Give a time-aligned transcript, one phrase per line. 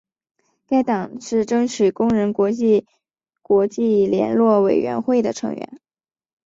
[0.65, 2.87] 该党是争取工人国际
[3.43, 5.79] 国际联络委员会的成员。